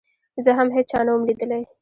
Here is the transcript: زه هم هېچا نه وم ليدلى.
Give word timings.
زه 0.43 0.51
هم 0.57 0.67
هېچا 0.75 0.99
نه 1.05 1.11
وم 1.13 1.23
ليدلى. 1.27 1.61